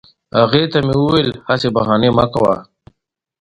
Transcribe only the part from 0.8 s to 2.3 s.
مې وویل هسي بهانې مه